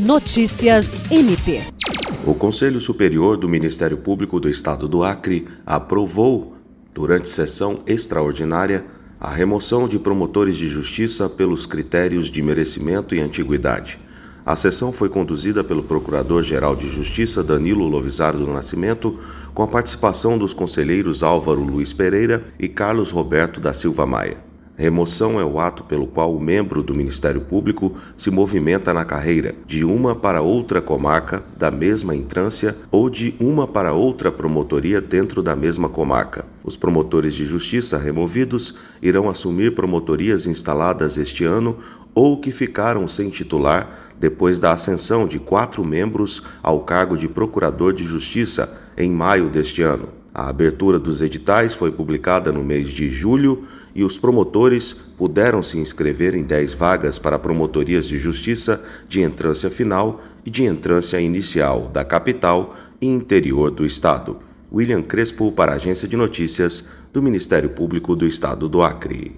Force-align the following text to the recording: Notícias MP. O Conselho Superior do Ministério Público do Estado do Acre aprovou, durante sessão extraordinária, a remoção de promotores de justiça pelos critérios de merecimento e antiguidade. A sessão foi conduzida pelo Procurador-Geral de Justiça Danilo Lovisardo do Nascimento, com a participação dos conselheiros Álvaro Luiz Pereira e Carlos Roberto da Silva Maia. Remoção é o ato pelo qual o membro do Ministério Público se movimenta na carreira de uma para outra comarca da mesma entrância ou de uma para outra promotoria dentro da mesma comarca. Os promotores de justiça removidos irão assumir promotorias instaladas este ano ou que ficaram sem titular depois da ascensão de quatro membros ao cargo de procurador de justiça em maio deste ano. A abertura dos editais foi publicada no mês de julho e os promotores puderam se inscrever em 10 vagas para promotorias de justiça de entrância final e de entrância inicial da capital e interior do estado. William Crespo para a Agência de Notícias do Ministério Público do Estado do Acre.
Notícias 0.00 0.96
MP. 1.10 1.60
O 2.24 2.34
Conselho 2.34 2.80
Superior 2.80 3.36
do 3.36 3.46
Ministério 3.46 3.98
Público 3.98 4.40
do 4.40 4.48
Estado 4.48 4.88
do 4.88 5.04
Acre 5.04 5.46
aprovou, 5.66 6.54
durante 6.94 7.28
sessão 7.28 7.82
extraordinária, 7.86 8.80
a 9.20 9.28
remoção 9.30 9.86
de 9.86 9.98
promotores 9.98 10.56
de 10.56 10.70
justiça 10.70 11.28
pelos 11.28 11.66
critérios 11.66 12.30
de 12.30 12.42
merecimento 12.42 13.14
e 13.14 13.20
antiguidade. 13.20 13.98
A 14.42 14.56
sessão 14.56 14.90
foi 14.90 15.10
conduzida 15.10 15.62
pelo 15.62 15.82
Procurador-Geral 15.82 16.74
de 16.74 16.88
Justiça 16.88 17.44
Danilo 17.44 17.86
Lovisardo 17.86 18.46
do 18.46 18.52
Nascimento, 18.54 19.18
com 19.52 19.62
a 19.62 19.68
participação 19.68 20.38
dos 20.38 20.54
conselheiros 20.54 21.22
Álvaro 21.22 21.60
Luiz 21.60 21.92
Pereira 21.92 22.42
e 22.58 22.68
Carlos 22.68 23.10
Roberto 23.10 23.60
da 23.60 23.74
Silva 23.74 24.06
Maia. 24.06 24.49
Remoção 24.80 25.38
é 25.38 25.44
o 25.44 25.60
ato 25.60 25.84
pelo 25.84 26.06
qual 26.06 26.34
o 26.34 26.40
membro 26.40 26.82
do 26.82 26.94
Ministério 26.94 27.42
Público 27.42 27.92
se 28.16 28.30
movimenta 28.30 28.94
na 28.94 29.04
carreira 29.04 29.54
de 29.66 29.84
uma 29.84 30.16
para 30.16 30.40
outra 30.40 30.80
comarca 30.80 31.44
da 31.58 31.70
mesma 31.70 32.16
entrância 32.16 32.74
ou 32.90 33.10
de 33.10 33.34
uma 33.38 33.68
para 33.68 33.92
outra 33.92 34.32
promotoria 34.32 34.98
dentro 34.98 35.42
da 35.42 35.54
mesma 35.54 35.90
comarca. 35.90 36.46
Os 36.64 36.78
promotores 36.78 37.34
de 37.34 37.44
justiça 37.44 37.98
removidos 37.98 38.74
irão 39.02 39.28
assumir 39.28 39.74
promotorias 39.74 40.46
instaladas 40.46 41.18
este 41.18 41.44
ano 41.44 41.76
ou 42.14 42.40
que 42.40 42.50
ficaram 42.50 43.06
sem 43.06 43.28
titular 43.28 43.86
depois 44.18 44.58
da 44.58 44.72
ascensão 44.72 45.28
de 45.28 45.38
quatro 45.38 45.84
membros 45.84 46.42
ao 46.62 46.80
cargo 46.80 47.18
de 47.18 47.28
procurador 47.28 47.92
de 47.92 48.02
justiça 48.02 48.80
em 48.96 49.10
maio 49.10 49.50
deste 49.50 49.82
ano. 49.82 50.19
A 50.32 50.48
abertura 50.48 50.98
dos 50.98 51.22
editais 51.22 51.74
foi 51.74 51.90
publicada 51.90 52.52
no 52.52 52.62
mês 52.62 52.88
de 52.90 53.08
julho 53.08 53.64
e 53.94 54.04
os 54.04 54.16
promotores 54.16 54.92
puderam 54.92 55.62
se 55.62 55.78
inscrever 55.78 56.34
em 56.34 56.44
10 56.44 56.74
vagas 56.74 57.18
para 57.18 57.38
promotorias 57.38 58.06
de 58.06 58.16
justiça 58.16 58.80
de 59.08 59.22
entrância 59.22 59.70
final 59.70 60.22
e 60.46 60.50
de 60.50 60.64
entrância 60.64 61.20
inicial 61.20 61.90
da 61.92 62.04
capital 62.04 62.74
e 63.00 63.06
interior 63.06 63.70
do 63.70 63.84
estado. 63.84 64.38
William 64.72 65.02
Crespo 65.02 65.50
para 65.50 65.72
a 65.72 65.74
Agência 65.74 66.06
de 66.06 66.16
Notícias 66.16 66.88
do 67.12 67.20
Ministério 67.20 67.70
Público 67.70 68.14
do 68.14 68.24
Estado 68.24 68.68
do 68.68 68.82
Acre. 68.82 69.32